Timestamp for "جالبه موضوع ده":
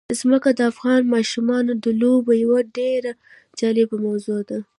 3.59-4.59